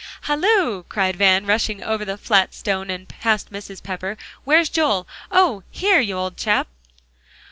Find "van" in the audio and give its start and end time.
1.15-1.45